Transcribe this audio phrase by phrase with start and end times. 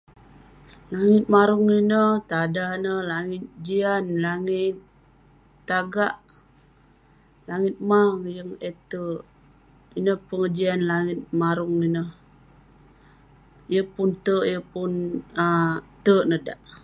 [0.93, 4.75] Langit marung ineh, tanda neh langit jian, langit
[5.69, 6.15] tagak,
[7.49, 12.09] langit mang..yeng eh terk..ineh pengejian langit marung ineh..
[13.73, 14.91] yeng pun terk..yeng pun
[15.43, 15.75] um
[16.05, 16.59] terk neh dak.